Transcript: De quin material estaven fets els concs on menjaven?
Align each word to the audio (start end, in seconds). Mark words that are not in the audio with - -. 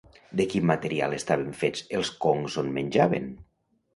De 0.39 0.45
quin 0.53 0.63
material 0.69 1.13
estaven 1.17 1.51
fets 1.59 1.85
els 1.99 2.11
concs 2.25 2.57
on 2.63 2.73
menjaven? 2.81 3.29